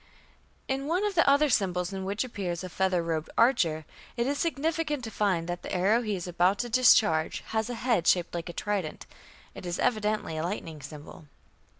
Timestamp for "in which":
1.93-2.23